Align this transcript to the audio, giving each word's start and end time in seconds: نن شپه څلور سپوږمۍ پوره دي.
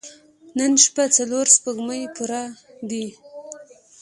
نن 0.57 0.71
شپه 0.83 1.03
څلور 1.15 1.45
سپوږمۍ 1.55 2.03
پوره 2.15 2.43
دي. 2.89 3.05